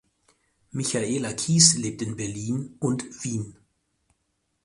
[0.73, 3.55] Michaela Kis lebt in Berlin und Wien.